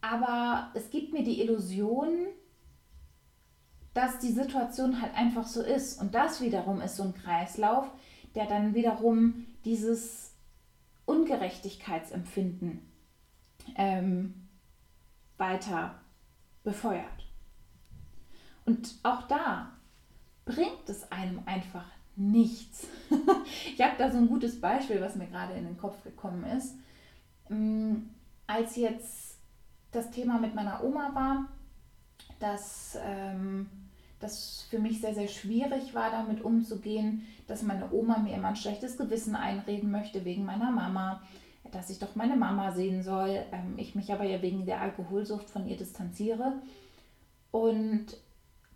[0.00, 2.10] Aber es gibt mir die Illusion,
[3.92, 6.00] dass die Situation halt einfach so ist.
[6.00, 7.90] Und das wiederum ist so ein Kreislauf,
[8.36, 10.32] der dann wiederum dieses
[11.06, 12.80] Ungerechtigkeitsempfinden
[13.76, 14.34] ähm,
[15.38, 15.94] weiter
[16.62, 17.26] befeuert.
[18.64, 19.72] Und auch da
[20.44, 22.86] bringt es einem einfach nichts.
[23.74, 26.76] ich habe da so ein gutes Beispiel, was mir gerade in den Kopf gekommen ist.
[27.48, 27.94] Mm,
[28.46, 29.38] als jetzt
[29.92, 31.48] das Thema mit meiner Oma war,
[32.38, 33.68] dass ähm,
[34.26, 38.56] das für mich sehr, sehr schwierig war, damit umzugehen, dass meine Oma mir immer ein
[38.56, 41.22] schlechtes Gewissen einreden möchte wegen meiner Mama,
[41.70, 45.48] dass ich doch meine Mama sehen soll, ähm, ich mich aber ja wegen der Alkoholsucht
[45.48, 46.54] von ihr distanziere.
[47.52, 48.06] Und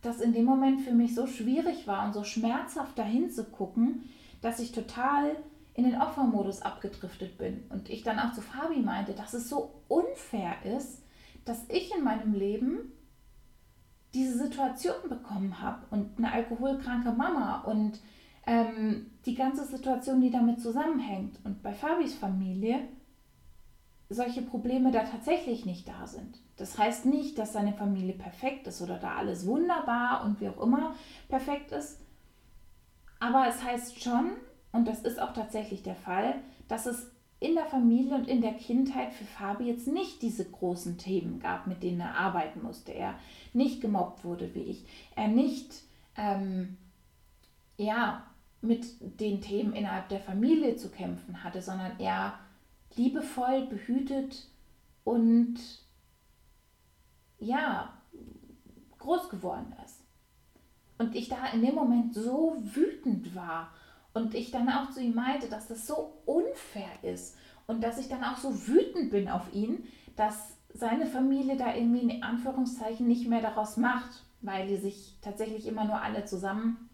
[0.02, 4.08] das in dem Moment für mich so schwierig war und so schmerzhaft dahin zu gucken,
[4.40, 5.36] dass ich total
[5.74, 7.64] in den Opfermodus abgedriftet bin.
[7.70, 11.02] Und ich dann auch zu Fabi meinte, dass es so unfair ist,
[11.44, 12.92] dass ich in meinem Leben
[14.14, 18.00] diese Situation bekommen habe und eine alkoholkranke Mama und
[18.46, 21.38] ähm, die ganze Situation, die damit zusammenhängt.
[21.44, 22.88] Und bei Fabis Familie
[24.08, 26.38] solche Probleme da tatsächlich nicht da sind.
[26.56, 30.60] Das heißt nicht, dass seine Familie perfekt ist oder da alles wunderbar und wie auch
[30.60, 30.94] immer
[31.28, 32.00] perfekt ist.
[33.20, 34.32] Aber es heißt schon,
[34.72, 36.34] und das ist auch tatsächlich der Fall,
[36.68, 40.98] dass es in der Familie und in der Kindheit für Fabi jetzt nicht diese großen
[40.98, 42.92] Themen gab, mit denen er arbeiten musste.
[42.92, 43.18] Er
[43.54, 44.84] nicht gemobbt wurde wie ich.
[45.16, 45.82] Er nicht
[46.16, 46.76] ähm,
[47.78, 48.26] ja,
[48.60, 48.84] mit
[49.20, 52.38] den Themen innerhalb der Familie zu kämpfen hatte, sondern er
[52.94, 54.46] liebevoll behütet
[55.04, 55.58] und
[57.38, 57.94] ja,
[58.98, 60.04] groß geworden ist.
[60.98, 63.72] Und ich da in dem Moment so wütend war
[64.12, 68.08] und ich dann auch zu ihm meinte, dass das so unfair ist und dass ich
[68.08, 69.84] dann auch so wütend bin auf ihn,
[70.16, 75.66] dass seine Familie da irgendwie in Anführungszeichen nicht mehr daraus macht, weil die sich tatsächlich
[75.66, 76.88] immer nur alle zusammen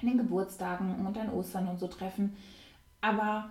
[0.00, 2.36] in den Geburtstagen und an Ostern und so treffen.
[3.00, 3.50] Aber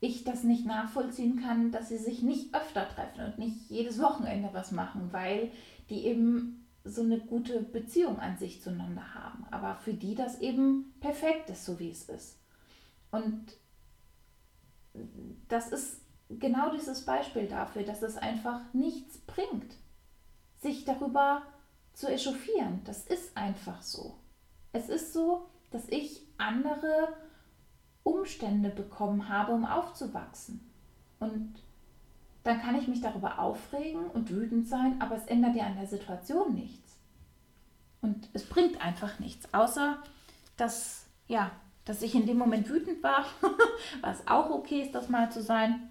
[0.00, 4.48] ich das nicht nachvollziehen kann, dass sie sich nicht öfter treffen und nicht jedes Wochenende
[4.52, 5.50] was machen, weil
[5.90, 9.46] die eben so eine gute Beziehung an sich zueinander haben.
[9.50, 12.38] Aber für die das eben perfekt ist, so wie es ist.
[13.10, 13.52] Und
[15.48, 19.74] das ist genau dieses Beispiel dafür, dass es einfach nichts bringt,
[20.58, 21.42] sich darüber
[21.92, 22.80] zu echauffieren.
[22.84, 24.16] Das ist einfach so.
[24.72, 27.08] Es ist so, dass ich andere
[28.02, 30.70] Umstände bekommen habe, um aufzuwachsen.
[31.18, 31.54] Und
[32.42, 35.86] dann kann ich mich darüber aufregen und wütend sein, aber es ändert ja an der
[35.86, 36.96] Situation nichts.
[38.00, 39.98] Und es bringt einfach nichts, außer
[40.56, 41.50] dass, ja,
[41.84, 43.26] dass ich in dem Moment wütend war,
[44.00, 45.90] was auch okay ist, das mal zu sein.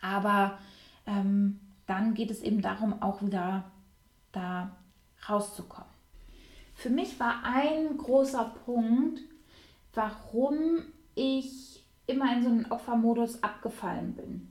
[0.00, 0.58] Aber
[1.06, 3.70] ähm, dann geht es eben darum, auch wieder
[4.32, 4.76] da
[5.28, 5.88] rauszukommen.
[6.74, 9.20] Für mich war ein großer Punkt,
[9.94, 10.82] warum
[11.14, 14.47] ich immer in so einen Opfermodus abgefallen bin,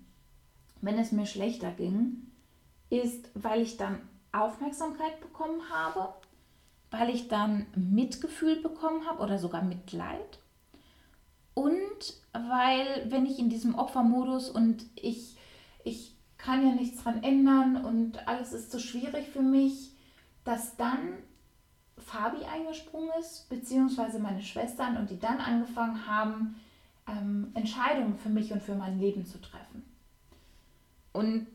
[0.82, 2.32] wenn es mir schlechter ging,
[2.90, 6.14] ist, weil ich dann Aufmerksamkeit bekommen habe,
[6.92, 10.40] weil ich dann Mitgefühl bekommen habe oder sogar Mitleid
[11.58, 15.38] und weil, wenn ich in diesem Opfermodus und ich,
[15.84, 19.96] ich kann ja nichts dran ändern und alles ist so schwierig für mich,
[20.44, 21.18] dass dann
[21.98, 26.58] Fabi eingesprungen ist, beziehungsweise meine Schwestern und die dann angefangen haben,
[27.08, 29.84] ähm, Entscheidungen für mich und für mein Leben zu treffen.
[31.18, 31.48] Und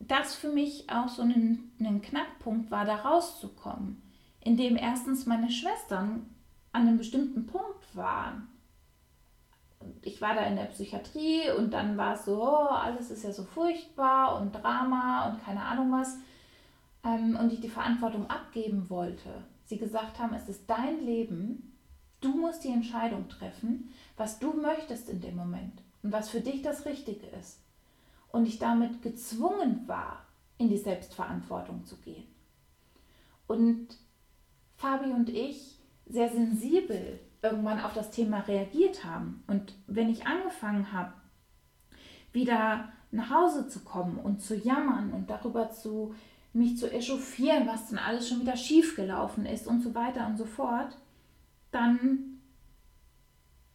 [0.00, 4.02] das für mich auch so ein, ein Knackpunkt war, da rauszukommen,
[4.40, 6.28] indem erstens meine Schwestern
[6.72, 8.48] an einem bestimmten Punkt waren.
[10.02, 13.32] Ich war da in der Psychiatrie und dann war es so, oh, alles ist ja
[13.32, 16.18] so furchtbar und Drama und keine Ahnung was
[17.04, 21.78] ähm, und ich die Verantwortung abgeben wollte, sie gesagt haben, es ist dein Leben,
[22.20, 26.60] du musst die Entscheidung treffen, was du möchtest in dem Moment und was für dich
[26.60, 27.60] das Richtige ist.
[28.30, 30.26] Und ich damit gezwungen war,
[30.58, 32.26] in die Selbstverantwortung zu gehen.
[33.46, 33.88] Und
[34.76, 39.42] Fabi und ich sehr sensibel irgendwann auf das Thema reagiert haben.
[39.46, 41.12] Und wenn ich angefangen habe,
[42.32, 46.14] wieder nach Hause zu kommen und zu jammern und darüber zu
[46.52, 50.44] mich zu echauffieren, was denn alles schon wieder schiefgelaufen ist und so weiter und so
[50.44, 50.96] fort,
[51.70, 52.40] dann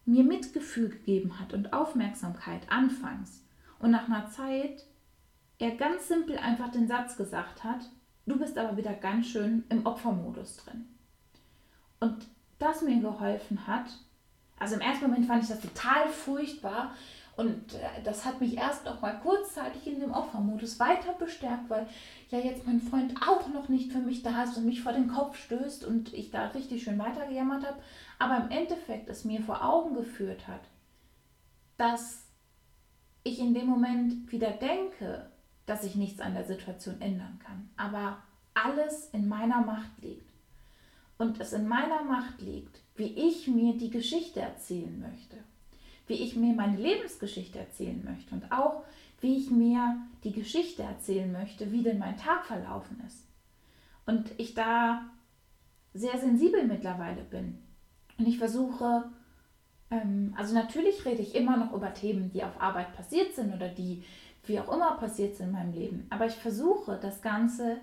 [0.04, 3.43] mir Mitgefühl gegeben hat und Aufmerksamkeit anfangs
[3.78, 4.84] und nach einer Zeit
[5.58, 7.80] er ganz simpel einfach den Satz gesagt hat,
[8.26, 10.86] du bist aber wieder ganz schön im Opfermodus drin.
[12.00, 12.26] Und
[12.58, 13.86] das mir geholfen hat,
[14.58, 16.94] also im ersten Moment fand ich das total furchtbar
[17.36, 21.88] und äh, das hat mich erst noch mal kurzzeitig in dem Opfermodus weiter bestärkt, weil
[22.30, 25.08] ja jetzt mein Freund auch noch nicht für mich da ist und mich vor den
[25.08, 27.78] Kopf stößt und ich da richtig schön weitergejammert habe.
[28.18, 30.60] Aber im Endeffekt es mir vor Augen geführt hat,
[31.76, 32.23] dass
[33.24, 35.30] ich in dem Moment wieder denke,
[35.66, 38.18] dass ich nichts an der Situation ändern kann, aber
[38.54, 40.30] alles in meiner Macht liegt.
[41.16, 45.38] Und es in meiner Macht liegt, wie ich mir die Geschichte erzählen möchte
[46.06, 48.84] wie ich mir meine Lebensgeschichte erzählen möchte und auch,
[49.20, 53.24] wie ich mir die Geschichte erzählen möchte, wie denn mein Tag verlaufen ist.
[54.06, 55.06] Und ich da
[55.94, 57.58] sehr sensibel mittlerweile bin.
[58.18, 59.04] Und ich versuche,
[59.90, 64.02] also natürlich rede ich immer noch über Themen, die auf Arbeit passiert sind oder die
[64.46, 66.06] wie auch immer passiert sind in meinem Leben.
[66.10, 67.78] Aber ich versuche, das Ganze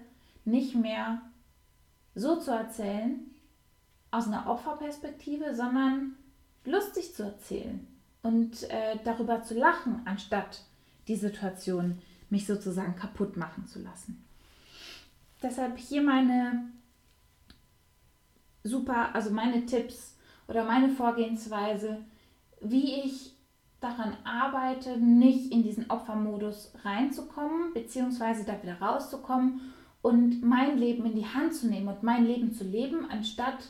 [0.46, 1.22] nicht mehr
[2.14, 3.20] so zu erzählen,
[4.12, 6.16] aus einer Opferperspektive, sondern
[6.66, 7.88] lustig zu erzählen
[8.22, 10.64] und äh, darüber zu lachen, anstatt
[11.08, 14.24] die Situation mich sozusagen kaputt machen zu lassen.
[15.42, 16.66] Deshalb hier meine
[18.64, 20.11] super, also meine Tipps
[20.52, 22.04] oder meine Vorgehensweise,
[22.60, 23.34] wie ich
[23.80, 29.62] daran arbeite, nicht in diesen Opfermodus reinzukommen, beziehungsweise da wieder rauszukommen
[30.02, 33.70] und mein Leben in die Hand zu nehmen und mein Leben zu leben, anstatt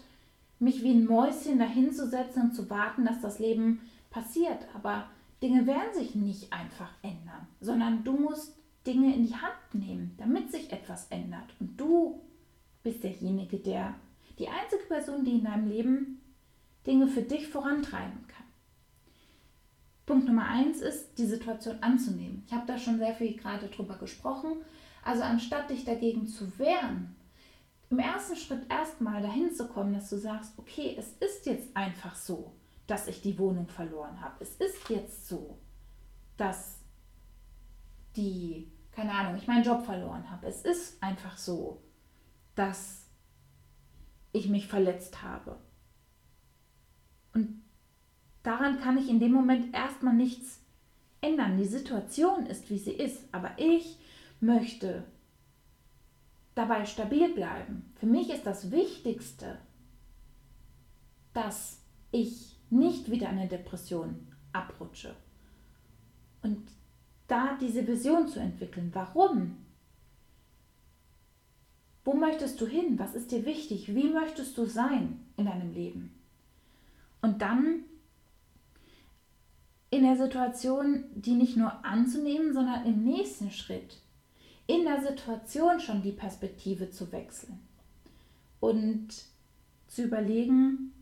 [0.58, 5.06] mich wie ein Mäuschen dahinzusetzen und zu warten, dass das Leben passiert, aber
[5.44, 10.52] Dinge werden sich nicht einfach ändern, sondern du musst Dinge in die Hand nehmen, damit
[10.52, 11.54] sich etwas ändert.
[11.60, 12.20] Und du
[12.82, 13.94] bist derjenige, der
[14.39, 16.21] die einzige Person, die in deinem Leben
[16.86, 18.46] Dinge für dich vorantreiben kann.
[20.06, 22.44] Punkt Nummer eins ist, die Situation anzunehmen.
[22.46, 24.58] Ich habe da schon sehr viel gerade drüber gesprochen.
[25.04, 27.15] Also anstatt dich dagegen zu wehren,
[27.89, 32.15] im ersten Schritt erstmal dahin zu kommen, dass du sagst, okay, es ist jetzt einfach
[32.15, 32.54] so
[32.91, 34.36] dass ich die Wohnung verloren habe.
[34.41, 35.58] Es ist jetzt so,
[36.36, 36.82] dass
[38.17, 40.48] die, keine Ahnung, ich meinen Job verloren habe.
[40.48, 41.82] Es ist einfach so,
[42.54, 43.06] dass
[44.34, 45.58] ich mich verletzt habe.
[47.34, 47.62] Und
[48.44, 50.60] daran kann ich in dem Moment erstmal nichts
[51.22, 51.58] ändern.
[51.58, 53.24] Die Situation ist, wie sie ist.
[53.32, 53.98] Aber ich
[54.39, 55.04] möchte
[56.56, 57.94] dabei stabil bleiben.
[57.96, 59.58] Für mich ist das Wichtigste,
[61.34, 65.15] dass ich nicht wieder eine Depression abrutsche.
[66.41, 66.70] Und
[67.28, 68.89] da diese Vision zu entwickeln.
[68.94, 69.58] Warum?
[72.04, 72.98] Wo möchtest du hin?
[73.00, 73.96] Was ist dir wichtig?
[73.96, 76.21] Wie möchtest du sein in deinem Leben?
[77.22, 77.84] Und dann
[79.90, 83.98] in der Situation, die nicht nur anzunehmen, sondern im nächsten Schritt
[84.68, 87.60] in der Situation schon die Perspektive zu wechseln
[88.62, 89.10] und
[89.88, 90.94] zu überlegen,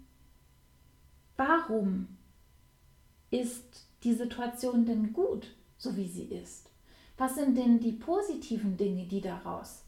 [1.37, 2.07] warum
[3.29, 6.71] ist die Situation denn gut, so wie sie ist?
[7.17, 9.83] Was sind denn die positiven Dinge, die daraus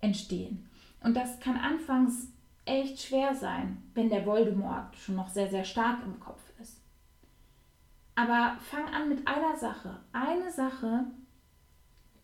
[0.00, 0.68] entstehen?
[1.02, 2.28] Und das kann anfangs
[2.64, 6.80] echt schwer sein, wenn der Voldemort schon noch sehr, sehr stark im Kopf ist.
[8.14, 10.00] Aber fang an mit einer Sache.
[10.12, 11.06] Eine Sache,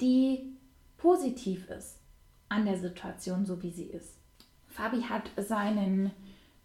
[0.01, 0.57] die
[0.97, 2.01] positiv ist
[2.49, 4.19] an der Situation, so wie sie ist.
[4.67, 6.13] Fabi hat seinen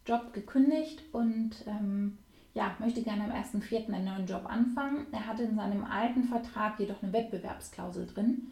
[0.05, 2.17] Job gekündigt und ähm,
[2.53, 3.91] ja, möchte gerne am 1.4.
[3.91, 5.07] einen neuen Job anfangen.
[5.11, 8.51] Er hatte in seinem alten Vertrag jedoch eine Wettbewerbsklausel drin.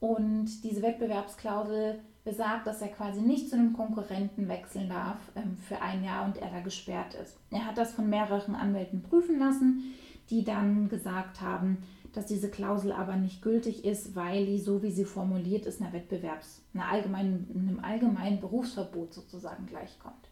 [0.00, 5.80] Und diese Wettbewerbsklausel besagt, dass er quasi nicht zu einem Konkurrenten wechseln darf ähm, für
[5.80, 7.38] ein Jahr und er da gesperrt ist.
[7.50, 9.94] Er hat das von mehreren Anwälten prüfen lassen,
[10.28, 11.78] die dann gesagt haben,
[12.12, 15.92] dass diese Klausel aber nicht gültig ist, weil die, so wie sie formuliert ist, einer
[15.92, 20.28] Wettbewerbs-, einer allgemeinen, einem allgemeinen Berufsverbot sozusagen gleichkommt.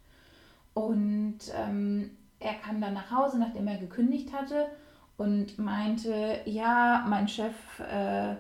[0.74, 4.66] Und ähm, er kam dann nach Hause, nachdem er gekündigt hatte
[5.16, 8.34] und meinte, ja, mein Chef äh,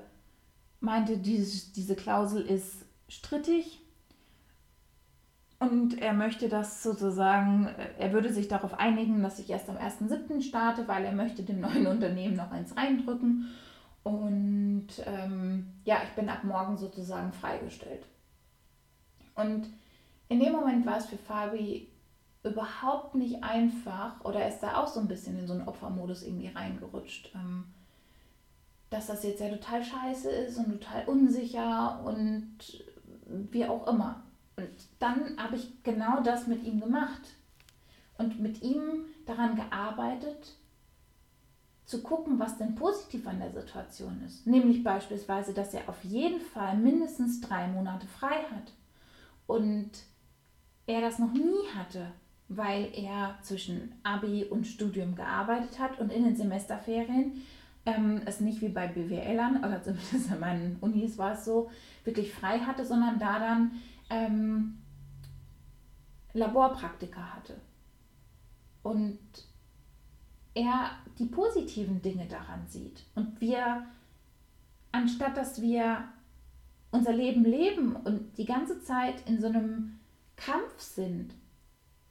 [0.80, 3.80] meinte, diese, diese Klausel ist strittig
[5.58, 9.76] und er möchte das sozusagen, äh, er würde sich darauf einigen, dass ich erst am
[9.76, 10.42] 1.7.
[10.42, 13.48] starte, weil er möchte dem neuen Unternehmen noch eins reindrücken.
[14.02, 18.04] Und ähm, ja, ich bin ab morgen sozusagen freigestellt.
[19.34, 19.66] Und
[20.28, 21.88] in dem Moment war es für Fabi
[22.44, 26.22] überhaupt nicht einfach oder er ist da auch so ein bisschen in so einen Opfermodus
[26.22, 27.34] irgendwie reingerutscht.
[27.34, 27.64] Ähm,
[28.90, 32.84] dass das jetzt ja total scheiße ist und total unsicher und
[33.26, 34.22] wie auch immer.
[34.56, 34.68] Und
[34.98, 37.34] dann habe ich genau das mit ihm gemacht
[38.18, 40.54] und mit ihm daran gearbeitet,
[41.84, 44.46] zu gucken, was denn positiv an der Situation ist.
[44.46, 48.72] Nämlich beispielsweise, dass er auf jeden Fall mindestens drei Monate frei hat.
[49.46, 49.90] Und
[50.86, 52.08] er das noch nie hatte,
[52.48, 57.42] weil er zwischen Abi und Studium gearbeitet hat und in den Semesterferien
[57.86, 61.70] ähm, es nicht wie bei BWLern, oder zumindest in meinen Unis war es so,
[62.06, 63.72] wirklich frei hatte, sondern da dann
[64.10, 64.78] ähm,
[66.32, 67.60] Laborpraktika hatte.
[68.82, 69.18] Und
[70.54, 73.04] er die positiven Dinge daran sieht.
[73.14, 73.86] Und wir,
[74.92, 76.04] anstatt dass wir
[76.92, 79.98] unser Leben leben und die ganze Zeit in so einem
[80.36, 81.34] Kampf sind,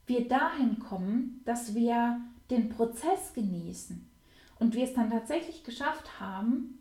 [0.06, 2.22] wir dahin kommen, dass wir
[2.52, 4.08] den Prozess genießen
[4.60, 6.80] und wir es dann tatsächlich geschafft haben,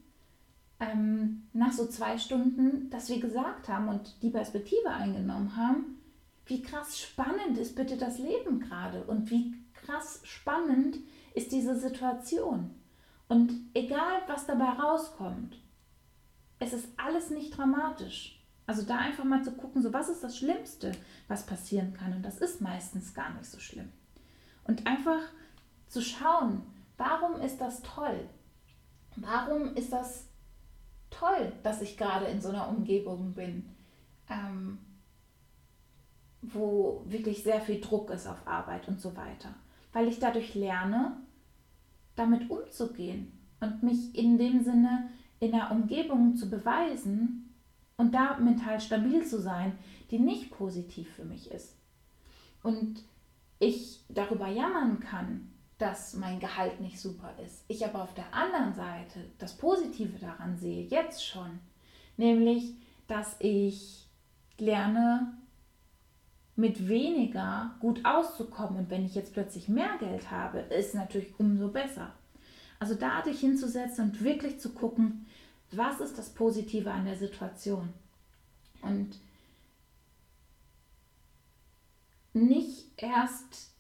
[0.93, 6.01] ähm, nach so zwei Stunden, dass wir gesagt haben und die Perspektive eingenommen haben,
[6.47, 10.99] wie krass spannend ist bitte das Leben gerade und wie krass spannend
[11.35, 12.71] ist diese Situation.
[13.29, 15.57] Und egal, was dabei rauskommt,
[16.59, 18.41] es ist alles nicht dramatisch.
[18.67, 20.93] Also da einfach mal zu gucken, so was ist das Schlimmste,
[21.29, 22.15] was passieren kann.
[22.15, 23.91] Und das ist meistens gar nicht so schlimm.
[24.65, 25.21] Und einfach
[25.89, 26.63] zu schauen,
[26.97, 28.29] warum ist das toll?
[29.17, 30.27] Warum ist das
[31.19, 33.71] toll, dass ich gerade in so einer Umgebung bin,
[34.29, 34.79] ähm,
[36.43, 39.55] wo wirklich sehr viel Druck ist auf Arbeit und so weiter?
[39.93, 41.17] Weil ich dadurch lerne,
[42.17, 45.11] damit umzugehen und mich in dem Sinne
[45.41, 47.45] in der Umgebung zu beweisen,
[47.97, 49.79] und da mental stabil zu sein,
[50.11, 51.77] die nicht positiv für mich ist.
[52.63, 53.03] Und
[53.59, 57.65] ich darüber jammern kann, dass mein Gehalt nicht super ist.
[57.69, 61.59] Ich aber auf der anderen Seite das Positive daran sehe, jetzt schon,
[62.17, 62.75] nämlich,
[63.09, 64.07] dass ich
[64.59, 65.37] lerne,
[66.57, 68.79] mit weniger gut auszukommen.
[68.79, 72.13] Und wenn ich jetzt plötzlich mehr Geld habe, ist natürlich umso besser.
[72.79, 75.27] Also da dich hinzusetzen und wirklich zu gucken,
[75.73, 77.93] was ist das Positive an der Situation?
[78.83, 79.19] Und
[82.33, 83.74] nicht erst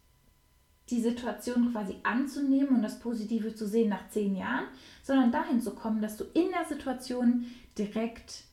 [0.90, 4.66] die Situation quasi anzunehmen und das Positive zu sehen nach zehn Jahren,
[5.02, 7.46] sondern dahin zu kommen, dass du in der Situation
[7.78, 8.44] direkt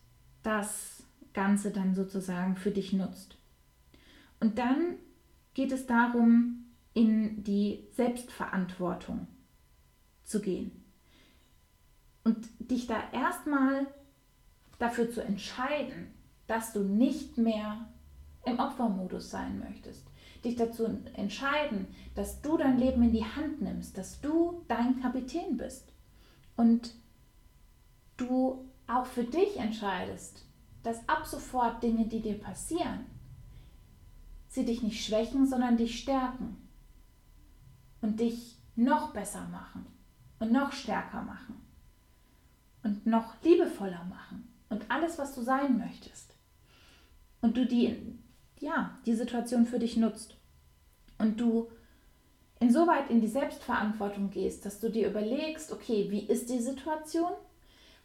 [0.44, 1.04] das
[1.34, 3.38] Ganze dann sozusagen für dich nutzt.
[4.40, 4.96] Und dann
[5.54, 9.28] geht es darum, in die Selbstverantwortung
[10.24, 10.72] zu gehen
[12.24, 13.88] und dich da erstmal
[14.80, 16.14] dafür zu entscheiden,
[16.48, 17.88] dass du nicht mehr
[18.46, 20.11] im Opfermodus sein möchtest.
[20.44, 25.58] Dich dazu entscheiden, dass du dein Leben in die Hand nimmst, dass du dein Kapitän
[25.58, 25.94] bist
[26.56, 26.96] und
[28.18, 30.46] du auch für dich entscheidest,
[30.84, 33.06] dass ab sofort Dinge, die dir passieren,
[34.48, 36.58] sie dich nicht schwächen, sondern dich stärken
[38.02, 39.86] und dich noch besser machen
[40.40, 41.62] und noch stärker machen
[42.84, 46.36] und noch liebevoller machen und alles, was du sein möchtest.
[47.42, 48.20] Und du die,
[48.62, 50.38] ja, die Situation für dich nutzt.
[51.18, 51.70] Und du
[52.60, 57.32] insoweit in die Selbstverantwortung gehst, dass du dir überlegst, okay, wie ist die Situation?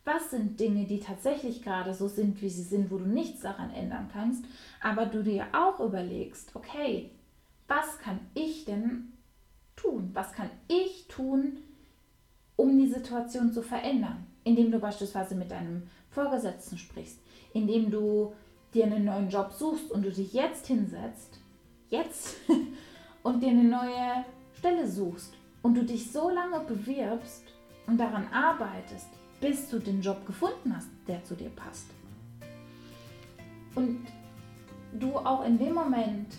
[0.04, 3.70] Was sind Dinge, die tatsächlich gerade so sind, wie sie sind, wo du nichts daran
[3.70, 4.44] ändern kannst,
[4.80, 7.10] aber du dir auch überlegst, okay,
[7.68, 9.12] was kann ich denn
[9.74, 10.10] tun?
[10.14, 11.58] Was kann ich tun,
[12.56, 14.26] um die Situation zu verändern?
[14.46, 17.18] indem du beispielsweise mit deinem Vorgesetzten sprichst,
[17.52, 18.32] indem du
[18.74, 21.38] dir einen neuen Job suchst und du dich jetzt hinsetzt,
[21.88, 22.36] jetzt,
[23.22, 24.24] und dir eine neue
[24.58, 27.44] Stelle suchst und du dich so lange bewirbst
[27.86, 29.08] und daran arbeitest,
[29.40, 31.86] bis du den Job gefunden hast, der zu dir passt.
[33.74, 34.06] Und
[34.92, 36.34] du auch in dem Moment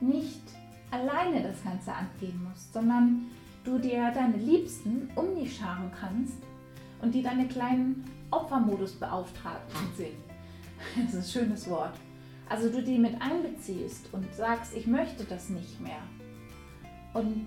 [0.00, 0.42] nicht
[0.90, 3.26] alleine das Ganze angehen musst, sondern
[3.64, 6.38] du dir deine Liebsten um dich scharen kannst
[7.02, 8.04] und die deine kleinen
[8.34, 10.16] Opfermodusbeauftragten sind.
[10.96, 11.94] Das ist ein schönes Wort.
[12.48, 16.02] Also du die mit einbeziehst und sagst, ich möchte das nicht mehr.
[17.14, 17.46] Und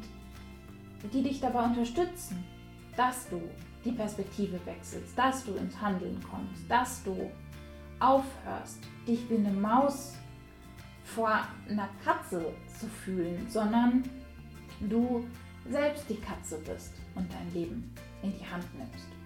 [1.13, 2.43] die dich dabei unterstützen,
[2.95, 3.41] dass du
[3.85, 7.29] die Perspektive wechselst, dass du ins Handeln kommst, dass du
[7.99, 10.15] aufhörst, dich wie eine Maus
[11.03, 14.03] vor einer Katze zu fühlen, sondern
[14.81, 15.25] du
[15.69, 19.16] selbst die Katze bist und dein Leben in die Hand nimmst.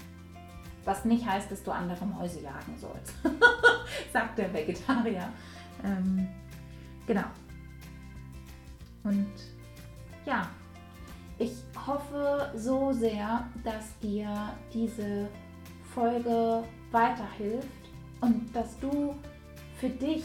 [0.86, 3.14] Was nicht heißt, dass du andere Mäuse jagen sollst,
[4.14, 5.30] sagt der Vegetarier.
[5.84, 6.28] Ähm,
[7.06, 7.26] genau.
[9.04, 9.32] Und
[10.26, 10.48] ja,
[11.38, 11.54] ich
[11.88, 15.28] hoffe so sehr, dass dir diese
[15.94, 17.68] Folge weiterhilft
[18.22, 19.16] und dass du
[19.78, 20.24] für dich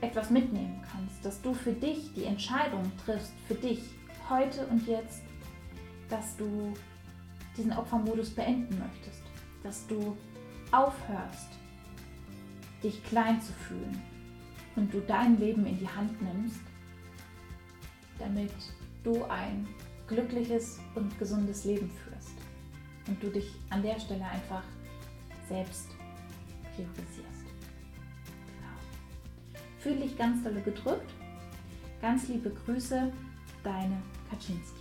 [0.00, 3.82] etwas mitnehmen kannst, dass du für dich die Entscheidung triffst, für dich
[4.28, 5.22] heute und jetzt
[6.12, 6.74] dass du
[7.56, 9.21] diesen Opfermodus beenden möchtest,
[9.62, 10.16] dass du
[10.70, 11.48] aufhörst,
[12.82, 14.02] dich klein zu fühlen
[14.76, 16.60] und du dein Leben in die Hand nimmst,
[18.18, 18.52] damit
[19.04, 19.68] du ein
[20.06, 22.34] glückliches und gesundes Leben führst
[23.06, 24.62] und du dich an der Stelle einfach
[25.48, 25.88] selbst
[26.74, 27.46] priorisierst.
[28.46, 29.78] Genau.
[29.78, 31.10] Fühl dich ganz dolle gedrückt.
[32.00, 33.12] Ganz liebe Grüße,
[33.62, 34.71] deine Kaczynski.